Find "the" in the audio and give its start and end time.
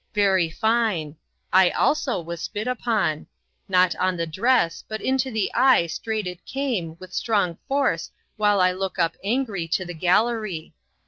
4.17-4.25, 5.29-5.53, 9.85-9.93